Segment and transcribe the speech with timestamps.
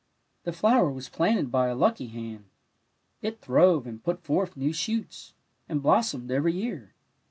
[0.45, 2.45] The flower was planted by a lucky hand;
[3.21, 5.35] it throve and put forth new shoots,
[5.69, 6.95] and blossomed every year.